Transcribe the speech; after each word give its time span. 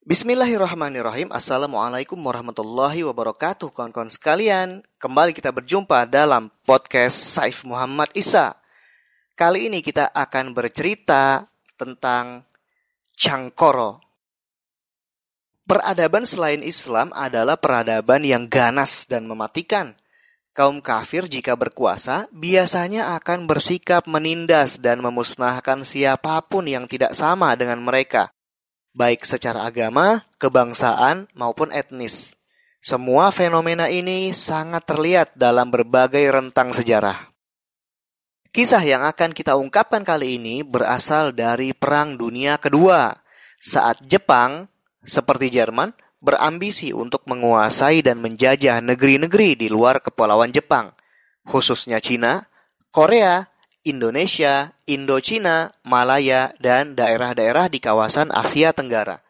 Bismillahirrahmanirrahim. 0.00 1.28
Assalamualaikum 1.28 2.16
warahmatullahi 2.16 3.04
wabarakatuh 3.04 3.68
Kawan-kawan 3.68 4.08
sekalian. 4.08 4.80
Kembali 4.96 5.36
kita 5.36 5.52
berjumpa 5.52 6.08
dalam 6.08 6.48
podcast 6.64 7.20
Saif 7.20 7.68
Muhammad 7.68 8.08
Isa. 8.16 8.56
Kali 9.36 9.68
ini 9.68 9.84
kita 9.84 10.08
akan 10.08 10.56
bercerita 10.56 11.44
tentang 11.76 12.48
Cangkoro. 13.12 14.00
Peradaban 15.68 16.24
selain 16.24 16.64
Islam 16.64 17.12
adalah 17.12 17.60
peradaban 17.60 18.24
yang 18.24 18.48
ganas 18.48 19.04
dan 19.04 19.28
mematikan. 19.28 20.00
Kaum 20.56 20.80
kafir 20.80 21.28
jika 21.28 21.60
berkuasa 21.60 22.24
biasanya 22.32 23.20
akan 23.20 23.44
bersikap 23.44 24.08
menindas 24.08 24.80
dan 24.80 25.04
memusnahkan 25.04 25.84
siapa 25.84 26.40
pun 26.48 26.64
yang 26.64 26.88
tidak 26.88 27.12
sama 27.12 27.52
dengan 27.52 27.84
mereka 27.84 28.32
baik 28.94 29.26
secara 29.26 29.66
agama, 29.66 30.24
kebangsaan, 30.40 31.30
maupun 31.34 31.70
etnis. 31.70 32.34
Semua 32.80 33.28
fenomena 33.28 33.92
ini 33.92 34.32
sangat 34.32 34.88
terlihat 34.88 35.36
dalam 35.36 35.68
berbagai 35.68 36.24
rentang 36.32 36.72
sejarah. 36.72 37.28
Kisah 38.50 38.82
yang 38.82 39.04
akan 39.06 39.30
kita 39.36 39.54
ungkapkan 39.54 40.02
kali 40.02 40.40
ini 40.40 40.64
berasal 40.64 41.30
dari 41.30 41.70
Perang 41.76 42.16
Dunia 42.16 42.58
Kedua, 42.58 43.14
saat 43.60 44.00
Jepang, 44.08 44.66
seperti 45.04 45.52
Jerman, 45.52 45.92
berambisi 46.24 46.90
untuk 46.90 47.24
menguasai 47.28 48.00
dan 48.00 48.18
menjajah 48.18 48.80
negeri-negeri 48.80 49.54
di 49.54 49.68
luar 49.68 50.00
kepulauan 50.00 50.50
Jepang, 50.50 50.96
khususnya 51.46 52.00
Cina, 52.00 52.48
Korea, 52.90 53.49
Indonesia, 53.80 54.76
Indochina, 54.84 55.72
Malaya, 55.88 56.52
dan 56.60 56.92
daerah-daerah 56.92 57.72
di 57.72 57.80
kawasan 57.80 58.28
Asia 58.28 58.76
Tenggara. 58.76 59.24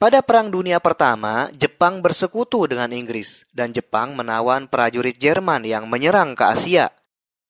Pada 0.00 0.24
Perang 0.24 0.48
Dunia 0.48 0.80
Pertama, 0.80 1.52
Jepang 1.52 2.00
bersekutu 2.00 2.64
dengan 2.64 2.88
Inggris, 2.96 3.44
dan 3.52 3.76
Jepang 3.76 4.16
menawan 4.16 4.72
prajurit 4.72 5.20
Jerman 5.20 5.68
yang 5.68 5.84
menyerang 5.84 6.32
ke 6.32 6.48
Asia. 6.48 6.88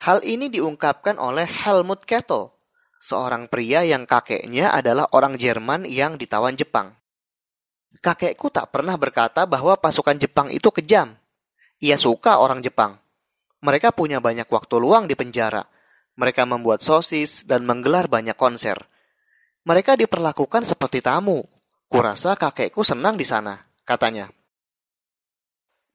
Hal 0.02 0.26
ini 0.26 0.50
diungkapkan 0.50 1.22
oleh 1.22 1.46
Helmut 1.46 2.02
Kettel, 2.02 2.50
seorang 2.98 3.46
pria 3.46 3.86
yang 3.86 4.10
kakeknya 4.10 4.74
adalah 4.74 5.06
orang 5.14 5.38
Jerman 5.38 5.86
yang 5.86 6.18
ditawan 6.18 6.58
Jepang. 6.58 6.98
Kakekku 8.02 8.50
tak 8.50 8.74
pernah 8.74 8.98
berkata 8.98 9.46
bahwa 9.46 9.78
pasukan 9.78 10.18
Jepang 10.18 10.50
itu 10.50 10.74
kejam. 10.74 11.14
Ia 11.78 11.94
suka 11.94 12.42
orang 12.42 12.58
Jepang. 12.58 13.03
Mereka 13.64 13.96
punya 13.96 14.20
banyak 14.20 14.44
waktu 14.52 14.76
luang 14.76 15.08
di 15.08 15.16
penjara. 15.16 15.64
Mereka 16.20 16.44
membuat 16.44 16.84
sosis 16.84 17.48
dan 17.48 17.64
menggelar 17.64 18.12
banyak 18.12 18.36
konser. 18.36 18.76
Mereka 19.64 19.96
diperlakukan 19.96 20.68
seperti 20.68 21.00
tamu. 21.00 21.40
Kurasa 21.88 22.36
kakekku 22.36 22.84
senang 22.84 23.16
di 23.16 23.24
sana, 23.24 23.56
katanya. 23.88 24.28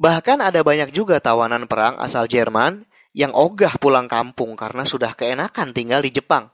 Bahkan 0.01 0.41
ada 0.41 0.65
banyak 0.65 0.89
juga 0.89 1.21
tawanan 1.21 1.69
perang 1.69 2.01
asal 2.01 2.25
Jerman 2.25 2.89
yang 3.13 3.35
ogah 3.37 3.77
pulang 3.77 4.09
kampung 4.09 4.57
karena 4.57 4.87
sudah 4.87 5.13
keenakan 5.13 5.69
tinggal 5.69 6.01
di 6.01 6.09
Jepang. 6.09 6.49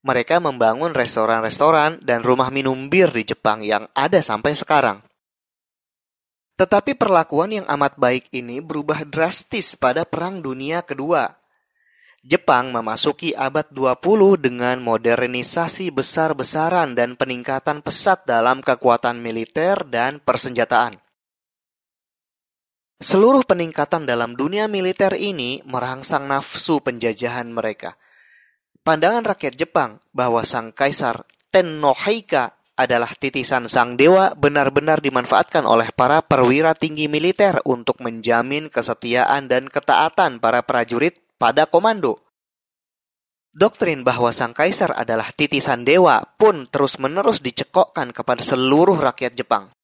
Mereka 0.00 0.40
membangun 0.40 0.96
restoran-restoran 0.96 2.00
dan 2.00 2.24
rumah 2.24 2.48
minum 2.48 2.88
bir 2.88 3.12
di 3.12 3.22
Jepang 3.22 3.60
yang 3.60 3.84
ada 3.92 4.18
sampai 4.24 4.56
sekarang. 4.56 5.04
Tetapi 6.60 6.92
perlakuan 6.92 7.56
yang 7.56 7.64
amat 7.72 7.96
baik 7.96 8.28
ini 8.36 8.60
berubah 8.60 9.08
drastis 9.08 9.80
pada 9.80 10.04
Perang 10.04 10.44
Dunia 10.44 10.84
Kedua. 10.84 11.24
Jepang 12.20 12.68
memasuki 12.68 13.32
abad 13.32 13.64
20 13.72 14.36
dengan 14.36 14.76
modernisasi 14.84 15.88
besar-besaran 15.88 16.92
dan 16.92 17.16
peningkatan 17.16 17.80
pesat 17.80 18.28
dalam 18.28 18.60
kekuatan 18.60 19.24
militer 19.24 19.88
dan 19.88 20.20
persenjataan. 20.20 21.00
Seluruh 23.00 23.40
peningkatan 23.48 24.04
dalam 24.04 24.36
dunia 24.36 24.68
militer 24.68 25.16
ini 25.16 25.64
merangsang 25.64 26.28
nafsu 26.28 26.84
penjajahan 26.84 27.48
mereka. 27.48 27.96
Pandangan 28.84 29.24
rakyat 29.24 29.56
Jepang 29.56 30.04
bahwa 30.12 30.44
sang 30.44 30.76
kaisar 30.76 31.24
Tennohaika 31.48 32.59
adalah 32.80 33.12
titisan 33.12 33.68
sang 33.68 34.00
dewa 34.00 34.32
benar-benar 34.32 35.04
dimanfaatkan 35.04 35.68
oleh 35.68 35.92
para 35.92 36.24
perwira 36.24 36.72
tinggi 36.72 37.12
militer 37.12 37.60
untuk 37.68 38.00
menjamin 38.00 38.72
kesetiaan 38.72 39.52
dan 39.52 39.68
ketaatan 39.68 40.40
para 40.40 40.64
prajurit 40.64 41.20
pada 41.36 41.68
komando. 41.68 42.24
Doktrin 43.52 44.00
bahwa 44.06 44.32
sang 44.32 44.56
kaisar 44.56 44.94
adalah 44.96 45.28
titisan 45.36 45.84
dewa 45.84 46.22
pun 46.40 46.70
terus-menerus 46.70 47.44
dicekokkan 47.44 48.16
kepada 48.16 48.40
seluruh 48.40 48.96
rakyat 48.96 49.36
Jepang. 49.36 49.74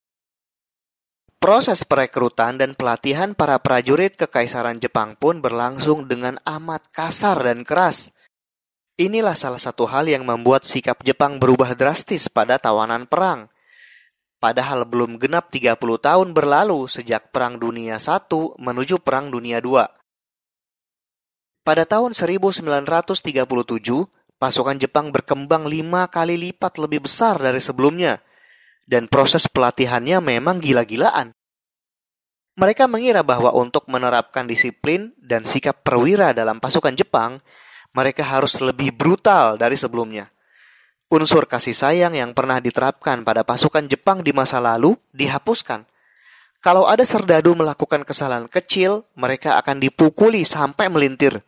Proses 1.37 1.85
perekrutan 1.85 2.57
dan 2.57 2.73
pelatihan 2.73 3.37
para 3.37 3.61
prajurit 3.61 4.17
kekaisaran 4.17 4.81
Jepang 4.81 5.21
pun 5.21 5.45
berlangsung 5.45 6.09
dengan 6.09 6.41
amat 6.49 6.89
kasar 6.95 7.43
dan 7.45 7.61
keras. 7.61 8.09
Inilah 8.97 9.37
salah 9.37 9.61
satu 9.61 9.85
hal 9.85 10.09
yang 10.09 10.25
membuat 10.25 10.65
sikap 10.65 11.05
Jepang 11.05 11.37
berubah 11.37 11.77
drastis 11.77 12.33
pada 12.33 12.57
tawanan 12.57 13.05
perang. 13.05 13.53
Padahal 14.41 14.89
belum 14.89 15.21
genap 15.21 15.53
30 15.53 15.77
tahun 15.77 16.33
berlalu 16.33 16.89
sejak 16.89 17.29
Perang 17.29 17.61
Dunia 17.61 18.01
I 18.01 18.41
menuju 18.57 18.97
Perang 19.05 19.29
Dunia 19.29 19.61
II. 19.61 19.85
Pada 21.61 21.85
tahun 21.85 22.17
1937, 22.17 23.21
pasukan 24.41 24.77
Jepang 24.81 25.13
berkembang 25.13 25.69
lima 25.69 26.09
kali 26.09 26.41
lipat 26.49 26.81
lebih 26.81 27.05
besar 27.05 27.37
dari 27.37 27.61
sebelumnya, 27.61 28.25
dan 28.89 29.13
proses 29.13 29.45
pelatihannya 29.45 30.25
memang 30.25 30.57
gila-gilaan. 30.57 31.37
Mereka 32.57 32.89
mengira 32.89 33.21
bahwa 33.21 33.53
untuk 33.53 33.85
menerapkan 33.93 34.49
disiplin 34.49 35.13
dan 35.21 35.45
sikap 35.45 35.85
perwira 35.85 36.33
dalam 36.33 36.65
pasukan 36.65 36.97
Jepang, 36.97 37.45
mereka 37.97 38.21
harus 38.29 38.61
lebih 38.61 38.93
brutal 38.93 39.57
dari 39.57 39.81
sebelumnya. 39.81 40.29
Unsur 41.09 41.49
kasih 41.49 41.73
sayang 41.73 42.13
yang 42.13 42.37
pernah 42.37 42.61
diterapkan 42.61 43.25
pada 43.25 43.41
pasukan 43.41 43.89
Jepang 43.89 44.21
di 44.21 44.37
masa 44.37 44.61
lalu 44.61 44.93
dihapuskan. 45.17 45.89
Kalau 46.61 46.85
ada 46.85 47.07
serdadu 47.07 47.57
melakukan 47.57 48.05
kesalahan 48.05 48.51
kecil, 48.53 49.09
mereka 49.17 49.57
akan 49.57 49.81
dipukuli 49.81 50.45
sampai 50.45 50.93
melintir. 50.93 51.41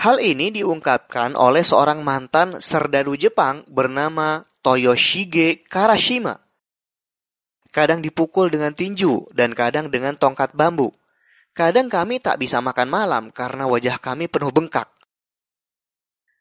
Hal 0.00 0.16
ini 0.24 0.48
diungkapkan 0.48 1.36
oleh 1.36 1.60
seorang 1.60 2.00
mantan 2.00 2.56
serdadu 2.64 3.12
Jepang 3.14 3.62
bernama 3.68 4.40
Toyoshige 4.64 5.60
Karashima. 5.68 6.40
Kadang 7.68 8.00
dipukul 8.00 8.48
dengan 8.48 8.72
tinju 8.72 9.28
dan 9.36 9.52
kadang 9.52 9.92
dengan 9.92 10.16
tongkat 10.16 10.56
bambu. 10.56 10.90
Kadang 11.52 11.92
kami 11.92 12.24
tak 12.24 12.40
bisa 12.40 12.64
makan 12.64 12.88
malam 12.88 13.24
karena 13.28 13.68
wajah 13.68 14.00
kami 14.00 14.32
penuh 14.32 14.48
bengkak. 14.48 14.88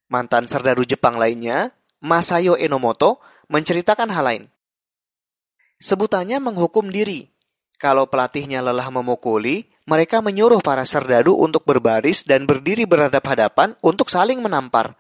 Mantan 0.10 0.50
serdadu 0.50 0.82
Jepang 0.84 1.22
lainnya, 1.22 1.70
Masayo 2.02 2.58
Enomoto, 2.58 3.22
menceritakan 3.46 4.10
hal 4.10 4.26
lain. 4.26 4.44
Sebutannya 5.78 6.42
menghukum 6.42 6.90
diri. 6.90 7.30
Kalau 7.80 8.10
pelatihnya 8.10 8.60
lelah 8.60 8.92
memukuli, 8.92 9.70
mereka 9.88 10.20
menyuruh 10.20 10.60
para 10.60 10.84
serdadu 10.84 11.38
untuk 11.38 11.64
berbaris 11.64 12.28
dan 12.28 12.44
berdiri 12.44 12.84
berhadap-hadapan 12.84 13.80
untuk 13.80 14.12
saling 14.12 14.44
menampar. 14.44 15.00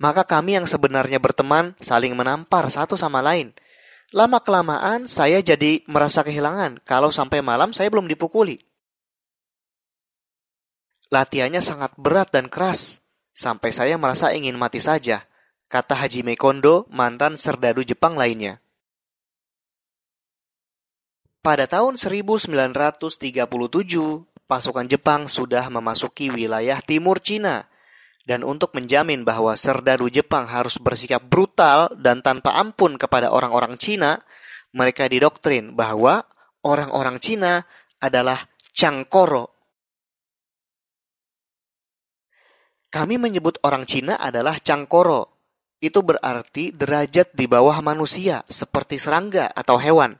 Maka 0.00 0.24
kami 0.24 0.56
yang 0.56 0.64
sebenarnya 0.64 1.20
berteman 1.20 1.76
saling 1.84 2.16
menampar 2.16 2.72
satu 2.72 2.96
sama 2.96 3.20
lain. 3.20 3.52
Lama-kelamaan 4.16 5.04
saya 5.04 5.44
jadi 5.44 5.84
merasa 5.84 6.24
kehilangan 6.24 6.80
kalau 6.88 7.12
sampai 7.12 7.44
malam 7.44 7.76
saya 7.76 7.92
belum 7.92 8.08
dipukuli. 8.08 8.58
Latihannya 11.12 11.60
sangat 11.60 11.92
berat 12.00 12.32
dan 12.32 12.48
keras. 12.48 12.99
Sampai 13.40 13.72
saya 13.72 13.96
merasa 13.96 14.36
ingin 14.36 14.52
mati 14.52 14.84
saja, 14.84 15.24
kata 15.72 15.96
Haji 15.96 16.20
Mekondo, 16.20 16.84
mantan 16.92 17.40
serdadu 17.40 17.80
Jepang 17.80 18.12
lainnya. 18.12 18.60
Pada 21.40 21.64
tahun 21.64 21.96
1937, 21.96 23.00
pasukan 24.44 24.86
Jepang 24.92 25.24
sudah 25.24 25.72
memasuki 25.72 26.28
wilayah 26.28 26.84
timur 26.84 27.16
Cina. 27.24 27.64
Dan 28.28 28.44
untuk 28.44 28.76
menjamin 28.76 29.24
bahwa 29.24 29.56
serdadu 29.56 30.12
Jepang 30.12 30.44
harus 30.44 30.76
bersikap 30.76 31.24
brutal 31.24 31.96
dan 31.96 32.20
tanpa 32.20 32.60
ampun 32.60 33.00
kepada 33.00 33.32
orang-orang 33.32 33.80
Cina, 33.80 34.20
mereka 34.76 35.08
didoktrin 35.08 35.72
bahwa 35.72 36.28
orang-orang 36.60 37.16
Cina 37.24 37.64
adalah 38.04 38.52
cangkoro 38.76 39.59
Kami 42.90 43.22
menyebut 43.22 43.62
orang 43.62 43.86
Cina 43.86 44.18
adalah 44.18 44.58
cangkoro. 44.58 45.38
Itu 45.78 46.02
berarti 46.02 46.74
derajat 46.74 47.32
di 47.38 47.46
bawah 47.46 47.78
manusia, 47.80 48.42
seperti 48.50 48.98
serangga 48.98 49.46
atau 49.54 49.78
hewan. 49.78 50.18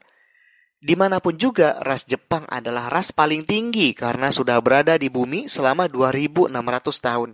Di 0.80 0.96
mana 0.96 1.20
pun 1.20 1.36
juga, 1.36 1.76
ras 1.82 2.08
Jepang 2.08 2.46
adalah 2.48 2.88
ras 2.88 3.12
paling 3.12 3.44
tinggi 3.44 3.92
karena 3.92 4.32
sudah 4.32 4.56
berada 4.62 4.96
di 4.96 5.12
bumi 5.12 5.50
selama 5.50 5.90
2600 5.90 6.56
tahun. 7.02 7.30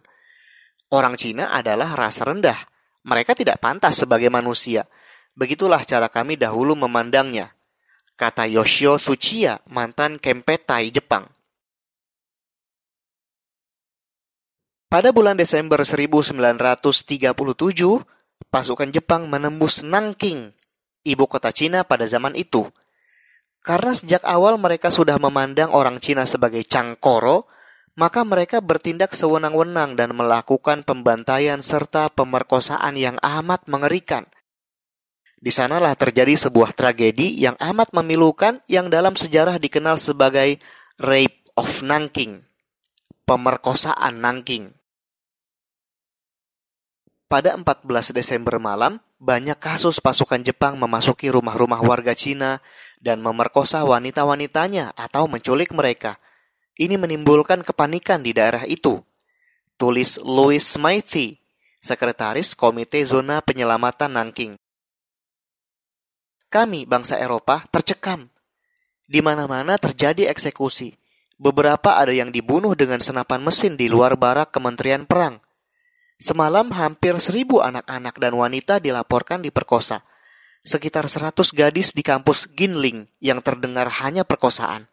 Orang 0.91 1.15
Cina 1.21 1.53
adalah 1.53 1.94
ras 1.94 2.19
rendah. 2.19 2.59
Mereka 3.06 3.38
tidak 3.38 3.62
pantas 3.62 4.03
sebagai 4.03 4.33
manusia. 4.33 4.88
Begitulah 5.37 5.85
cara 5.85 6.09
kami 6.09 6.41
dahulu 6.41 6.73
memandangnya, 6.75 7.53
kata 8.17 8.49
Yoshio 8.49 8.97
Tsuchiya, 8.97 9.61
mantan 9.69 10.17
Kempetai 10.17 10.88
Jepang. 10.88 11.36
Pada 14.87 15.11
bulan 15.11 15.35
Desember 15.35 15.83
1937, 15.83 17.35
pasukan 18.55 18.88
Jepang 18.94 19.27
menembus 19.27 19.83
Nanking, 19.83 20.55
ibu 21.03 21.27
kota 21.27 21.50
Cina 21.50 21.83
pada 21.83 22.06
zaman 22.06 22.38
itu. 22.38 22.71
Karena 23.67 23.99
sejak 23.99 24.23
awal 24.23 24.62
mereka 24.62 24.94
sudah 24.94 25.19
memandang 25.19 25.75
orang 25.75 25.99
Cina 25.99 26.23
sebagai 26.23 26.62
cangkoro, 26.62 27.50
maka 27.99 28.23
mereka 28.23 28.62
bertindak 28.62 29.11
sewenang-wenang 29.19 29.99
dan 29.99 30.15
melakukan 30.15 30.87
pembantaian 30.87 31.67
serta 31.67 32.06
pemerkosaan 32.15 32.94
yang 32.94 33.19
amat 33.27 33.67
mengerikan. 33.67 34.31
Di 35.35 35.50
sanalah 35.50 35.99
terjadi 35.99 36.38
sebuah 36.38 36.79
tragedi 36.79 37.35
yang 37.43 37.59
amat 37.59 37.91
memilukan 37.91 38.62
yang 38.71 38.87
dalam 38.87 39.19
sejarah 39.19 39.59
dikenal 39.59 39.99
sebagai 39.99 40.62
Rape 41.03 41.43
of 41.59 41.83
Nanking, 41.83 42.46
pemerkosaan 43.26 44.23
Nanking. 44.23 44.70
Pada 47.26 47.58
14 47.58 48.14
Desember 48.14 48.62
malam, 48.62 49.02
banyak 49.19 49.58
kasus 49.58 49.99
pasukan 49.99 50.46
Jepang 50.46 50.78
memasuki 50.78 51.26
rumah-rumah 51.26 51.82
warga 51.82 52.14
Cina 52.14 52.62
dan 53.02 53.19
memerkosa 53.19 53.82
wanita-wanitanya 53.82 54.94
atau 54.94 55.26
menculik 55.26 55.75
mereka. 55.75 56.23
Ini 56.78 56.94
menimbulkan 56.94 57.67
kepanikan 57.67 58.23
di 58.23 58.31
daerah 58.31 58.62
itu. 58.62 59.02
Tulis 59.75 60.23
Louis 60.23 60.62
Smithy, 60.62 61.34
Sekretaris 61.82 62.55
Komite 62.55 63.02
Zona 63.02 63.43
Penyelamatan 63.43 64.14
Nanking. 64.14 64.55
Kami, 66.46 66.87
bangsa 66.87 67.19
Eropa, 67.19 67.67
tercekam. 67.75 68.31
Di 69.02 69.19
mana-mana 69.19 69.75
terjadi 69.82 70.31
eksekusi. 70.31 70.94
Beberapa 71.37 72.00
ada 72.00 72.17
yang 72.17 72.33
dibunuh 72.33 72.73
dengan 72.73 73.05
senapan 73.05 73.44
mesin 73.44 73.77
di 73.77 73.93
luar 73.93 74.17
barak 74.17 74.56
Kementerian 74.56 75.05
Perang. 75.05 75.44
Semalam 76.17 76.73
hampir 76.73 77.12
seribu 77.21 77.61
anak-anak 77.61 78.17
dan 78.17 78.33
wanita 78.33 78.81
dilaporkan 78.81 79.44
diperkosa. 79.44 80.00
Sekitar 80.65 81.12
seratus 81.12 81.53
gadis 81.53 81.93
di 81.93 82.00
kampus 82.00 82.49
Ginling 82.56 83.12
yang 83.21 83.44
terdengar 83.44 83.93
hanya 84.00 84.25
perkosaan. 84.25 84.88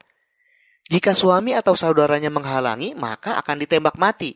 Jika 0.92 1.16
suami 1.16 1.56
atau 1.56 1.80
saudaranya 1.80 2.28
menghalangi, 2.28 2.92
maka 2.92 3.40
akan 3.40 3.64
ditembak 3.64 3.96
mati. 3.96 4.36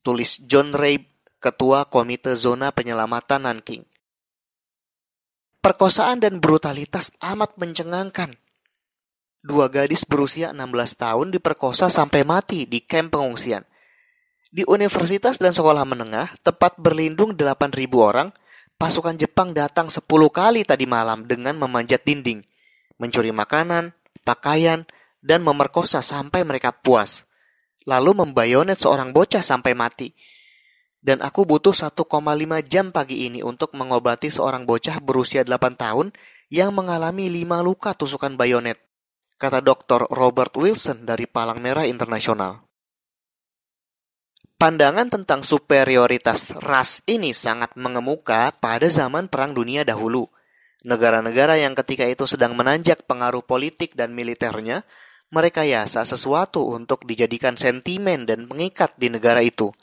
Tulis 0.00 0.40
John 0.48 0.72
Ray, 0.72 1.04
Ketua 1.36 1.84
Komite 1.92 2.32
Zona 2.32 2.72
Penyelamatan 2.72 3.44
Nanking. 3.44 3.84
Perkosaan 5.60 6.24
dan 6.24 6.40
brutalitas 6.40 7.12
amat 7.20 7.60
mencengangkan. 7.60 8.40
Dua 9.46 9.70
gadis 9.70 10.02
berusia 10.02 10.50
16 10.50 10.98
tahun 10.98 11.30
diperkosa 11.30 11.86
sampai 11.86 12.26
mati 12.26 12.66
di 12.66 12.82
kamp 12.82 13.14
pengungsian. 13.14 13.62
Di 14.50 14.66
universitas 14.66 15.38
dan 15.38 15.54
sekolah 15.54 15.86
menengah, 15.86 16.34
tepat 16.42 16.74
berlindung 16.82 17.38
8.000 17.38 17.78
orang, 17.94 18.34
pasukan 18.74 19.14
Jepang 19.14 19.54
datang 19.54 19.86
10 19.86 20.02
kali 20.34 20.66
tadi 20.66 20.90
malam 20.90 21.30
dengan 21.30 21.54
memanjat 21.62 22.02
dinding, 22.02 22.42
mencuri 22.98 23.30
makanan, 23.30 23.94
pakaian, 24.26 24.82
dan 25.22 25.46
memerkosa 25.46 26.02
sampai 26.02 26.42
mereka 26.42 26.74
puas. 26.74 27.22
Lalu 27.86 28.26
membayonet 28.26 28.82
seorang 28.82 29.14
bocah 29.14 29.46
sampai 29.46 29.78
mati. 29.78 30.10
Dan 30.98 31.22
aku 31.22 31.46
butuh 31.46 31.70
1,5 31.70 31.94
jam 32.66 32.90
pagi 32.90 33.30
ini 33.30 33.46
untuk 33.46 33.78
mengobati 33.78 34.26
seorang 34.26 34.66
bocah 34.66 34.98
berusia 34.98 35.46
8 35.46 35.78
tahun 35.78 36.10
yang 36.50 36.74
mengalami 36.74 37.30
5 37.30 37.62
luka 37.62 37.94
tusukan 37.94 38.34
bayonet, 38.34 38.82
kata 39.36 39.60
Dr. 39.60 40.08
Robert 40.08 40.56
Wilson 40.56 41.04
dari 41.04 41.28
Palang 41.28 41.60
Merah 41.60 41.84
Internasional. 41.84 42.64
Pandangan 44.56 45.12
tentang 45.12 45.44
superioritas 45.44 46.56
ras 46.64 47.04
ini 47.04 47.36
sangat 47.36 47.76
mengemuka 47.76 48.56
pada 48.56 48.88
zaman 48.88 49.28
Perang 49.28 49.52
Dunia 49.52 49.84
dahulu. 49.84 50.32
Negara-negara 50.80 51.60
yang 51.60 51.76
ketika 51.76 52.08
itu 52.08 52.24
sedang 52.24 52.56
menanjak 52.56 53.04
pengaruh 53.04 53.44
politik 53.44 53.92
dan 53.92 54.16
militernya, 54.16 54.88
mereka 55.28 55.60
yasa 55.68 56.08
sesuatu 56.08 56.72
untuk 56.72 57.04
dijadikan 57.04 57.60
sentimen 57.60 58.24
dan 58.24 58.48
pengikat 58.48 58.96
di 58.96 59.12
negara 59.12 59.44
itu. 59.44 59.76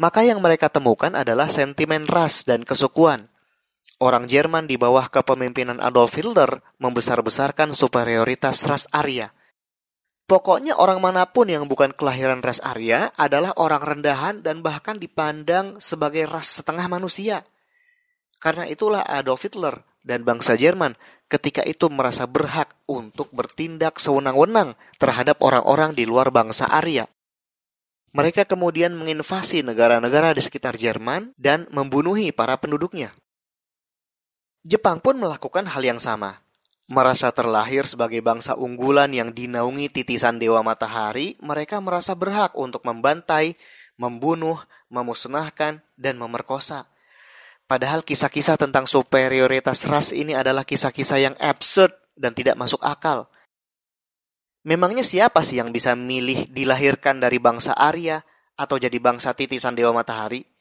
Maka 0.00 0.24
yang 0.24 0.40
mereka 0.40 0.72
temukan 0.72 1.12
adalah 1.12 1.52
sentimen 1.52 2.08
ras 2.08 2.48
dan 2.48 2.64
kesukuan. 2.64 3.28
Orang 4.02 4.26
Jerman 4.26 4.66
di 4.66 4.74
bawah 4.74 5.06
kepemimpinan 5.06 5.78
Adolf 5.78 6.18
Hitler 6.18 6.62
membesar-besarkan 6.82 7.70
superioritas 7.70 8.66
ras 8.66 8.90
Arya– 8.90 9.30
Pokoknya 10.24 10.80
orang 10.80 11.04
mana 11.04 11.28
pun 11.28 11.52
yang 11.52 11.68
bukan 11.68 11.92
kelahiran 11.92 12.40
ras 12.40 12.56
Arya 12.64 13.12
adalah 13.20 13.52
orang 13.60 13.84
rendahan 13.84 14.40
dan 14.40 14.64
bahkan 14.64 14.96
dipandang 14.96 15.76
sebagai 15.84 16.24
ras 16.24 16.48
setengah 16.48 16.88
manusia. 16.88 17.44
Karena 18.40 18.64
itulah 18.64 19.04
Adolf 19.04 19.44
Hitler 19.44 19.84
dan 20.00 20.24
bangsa 20.24 20.56
Jerman 20.56 20.96
ketika 21.28 21.60
itu 21.60 21.92
merasa 21.92 22.24
berhak 22.24 22.72
untuk 22.88 23.28
bertindak 23.36 24.00
sewenang-wenang 24.00 24.80
terhadap 24.96 25.44
orang-orang 25.44 25.92
di 25.92 26.08
luar 26.08 26.32
bangsa 26.32 26.72
Arya. 26.72 27.04
Mereka 28.16 28.48
kemudian 28.48 28.96
menginvasi 28.96 29.60
negara-negara 29.60 30.32
di 30.32 30.40
sekitar 30.40 30.80
Jerman 30.80 31.36
dan 31.36 31.68
membunuhi 31.68 32.32
para 32.32 32.56
penduduknya. 32.56 33.12
Jepang 34.64 34.96
pun 34.96 35.20
melakukan 35.20 35.68
hal 35.68 35.84
yang 35.84 36.00
sama. 36.00 36.40
Merasa 36.88 37.28
terlahir 37.36 37.84
sebagai 37.84 38.24
bangsa 38.24 38.56
unggulan 38.56 39.12
yang 39.12 39.36
dinaungi 39.36 39.92
titisan 39.92 40.40
dewa 40.40 40.64
matahari, 40.64 41.36
mereka 41.44 41.84
merasa 41.84 42.16
berhak 42.16 42.56
untuk 42.56 42.80
membantai, 42.88 43.60
membunuh, 44.00 44.56
memusnahkan, 44.88 45.84
dan 46.00 46.14
memerkosa. 46.16 46.88
Padahal 47.68 48.04
kisah-kisah 48.04 48.56
tentang 48.56 48.88
superioritas 48.88 49.84
ras 49.84 50.16
ini 50.16 50.32
adalah 50.32 50.64
kisah-kisah 50.64 51.18
yang 51.20 51.36
absurd 51.40 51.92
dan 52.16 52.32
tidak 52.32 52.56
masuk 52.56 52.80
akal. 52.80 53.28
Memangnya 54.64 55.04
siapa 55.04 55.44
sih 55.44 55.60
yang 55.60 55.76
bisa 55.76 55.92
milih 55.92 56.48
dilahirkan 56.48 57.20
dari 57.20 57.36
bangsa 57.36 57.76
Arya 57.76 58.24
atau 58.56 58.80
jadi 58.80 58.96
bangsa 58.96 59.36
titisan 59.36 59.76
dewa 59.76 59.92
matahari? 59.92 60.53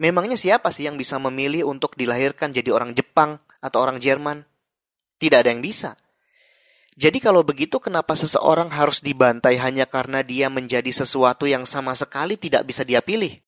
Memangnya 0.00 0.40
siapa 0.40 0.72
sih 0.72 0.88
yang 0.88 0.96
bisa 0.96 1.20
memilih 1.20 1.68
untuk 1.68 1.92
dilahirkan 1.92 2.56
jadi 2.56 2.72
orang 2.72 2.96
Jepang 2.96 3.36
atau 3.60 3.84
orang 3.84 4.00
Jerman? 4.00 4.48
Tidak 5.20 5.44
ada 5.44 5.52
yang 5.52 5.60
bisa. 5.60 6.00
Jadi 6.96 7.20
kalau 7.20 7.44
begitu 7.44 7.76
kenapa 7.76 8.16
seseorang 8.16 8.72
harus 8.72 9.04
dibantai 9.04 9.60
hanya 9.60 9.84
karena 9.84 10.24
dia 10.24 10.48
menjadi 10.48 10.88
sesuatu 10.88 11.44
yang 11.44 11.68
sama 11.68 11.92
sekali 11.92 12.40
tidak 12.40 12.64
bisa 12.64 12.80
dia 12.80 13.04
pilih? 13.04 13.44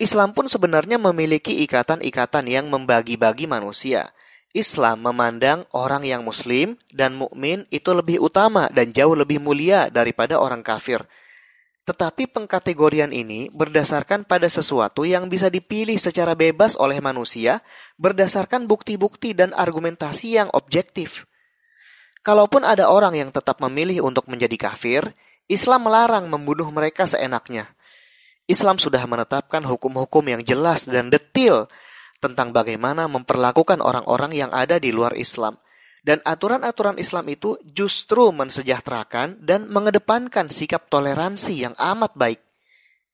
Islam 0.00 0.32
pun 0.32 0.48
sebenarnya 0.48 0.96
memiliki 0.96 1.60
ikatan-ikatan 1.60 2.48
yang 2.48 2.72
membagi-bagi 2.72 3.44
manusia. 3.44 4.16
Islam 4.56 5.04
memandang 5.04 5.68
orang 5.76 6.08
yang 6.08 6.24
muslim 6.24 6.80
dan 6.88 7.12
mukmin 7.12 7.68
itu 7.68 7.92
lebih 7.92 8.24
utama 8.24 8.72
dan 8.72 8.96
jauh 8.96 9.12
lebih 9.12 9.36
mulia 9.36 9.92
daripada 9.92 10.40
orang 10.40 10.64
kafir. 10.64 11.04
Tetapi 11.90 12.30
pengkategorian 12.30 13.10
ini 13.10 13.50
berdasarkan 13.50 14.22
pada 14.22 14.46
sesuatu 14.46 15.02
yang 15.02 15.26
bisa 15.26 15.50
dipilih 15.50 15.98
secara 15.98 16.38
bebas 16.38 16.78
oleh 16.78 17.02
manusia 17.02 17.66
berdasarkan 17.98 18.70
bukti-bukti 18.70 19.34
dan 19.34 19.50
argumentasi 19.50 20.38
yang 20.38 20.46
objektif. 20.54 21.26
Kalaupun 22.22 22.62
ada 22.62 22.86
orang 22.86 23.18
yang 23.18 23.34
tetap 23.34 23.58
memilih 23.58 24.06
untuk 24.06 24.30
menjadi 24.30 24.70
kafir, 24.70 25.02
Islam 25.50 25.90
melarang 25.90 26.30
membunuh 26.30 26.70
mereka 26.70 27.10
seenaknya. 27.10 27.74
Islam 28.46 28.78
sudah 28.78 29.02
menetapkan 29.10 29.66
hukum-hukum 29.66 30.22
yang 30.30 30.46
jelas 30.46 30.86
dan 30.86 31.10
detil 31.10 31.66
tentang 32.22 32.54
bagaimana 32.54 33.10
memperlakukan 33.10 33.82
orang-orang 33.82 34.30
yang 34.38 34.54
ada 34.54 34.78
di 34.78 34.94
luar 34.94 35.18
Islam– 35.18 35.58
dan 36.00 36.24
aturan-aturan 36.24 36.96
Islam 36.96 37.28
itu 37.28 37.60
justru 37.68 38.32
mensejahterakan 38.32 39.44
dan 39.44 39.68
mengedepankan 39.68 40.48
sikap 40.48 40.88
toleransi 40.88 41.68
yang 41.68 41.74
amat 41.76 42.16
baik. 42.16 42.40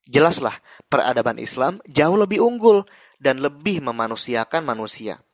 Jelaslah, 0.06 0.54
peradaban 0.86 1.42
Islam 1.42 1.82
jauh 1.90 2.14
lebih 2.14 2.38
unggul 2.38 2.86
dan 3.18 3.42
lebih 3.42 3.82
memanusiakan 3.82 4.62
manusia. 4.62 5.25